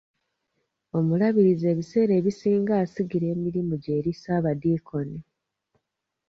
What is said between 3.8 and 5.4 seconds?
gye eri saabadinkoni.